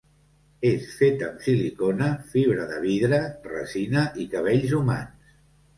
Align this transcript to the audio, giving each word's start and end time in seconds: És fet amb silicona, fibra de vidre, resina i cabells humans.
És 0.69 0.87
fet 1.01 1.21
amb 1.27 1.43
silicona, 1.49 2.09
fibra 2.33 2.67
de 2.73 2.81
vidre, 2.89 3.21
resina 3.53 4.09
i 4.25 4.31
cabells 4.35 4.77
humans. 4.81 5.35